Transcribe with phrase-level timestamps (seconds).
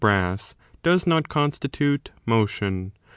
[0.01, 1.29] *°'^ bras3, does not.
[1.29, 2.91] constitute motion.